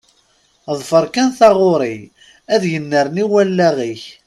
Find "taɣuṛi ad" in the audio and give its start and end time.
1.37-2.63